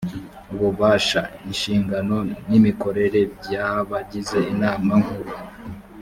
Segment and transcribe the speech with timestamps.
[0.53, 2.17] ububasha inshingano
[2.49, 5.33] n’imikorere by’abagize inama nkuru